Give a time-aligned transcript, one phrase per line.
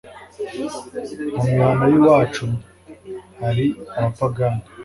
[1.31, 2.45] Mu mihana y'iwacu
[3.39, 3.65] hari
[3.97, 4.61] abapagani.